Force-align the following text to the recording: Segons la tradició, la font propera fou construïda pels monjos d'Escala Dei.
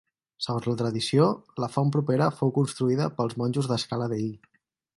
Segons 0.45 0.67
la 0.69 0.75
tradició, 0.79 1.27
la 1.63 1.69
font 1.75 1.91
propera 1.97 2.31
fou 2.39 2.53
construïda 2.57 3.11
pels 3.19 3.39
monjos 3.43 3.69
d'Escala 3.73 4.09
Dei. 4.15 4.27